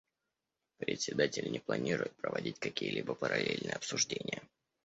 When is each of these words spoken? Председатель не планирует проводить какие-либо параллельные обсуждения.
Председатель 0.79 1.51
не 1.51 1.59
планирует 1.59 2.11
проводить 2.15 2.57
какие-либо 2.57 3.13
параллельные 3.13 3.75
обсуждения. 3.75 4.41